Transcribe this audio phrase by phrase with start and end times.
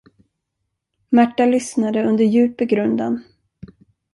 [1.09, 3.23] Märta lyssnade under djup begrundan.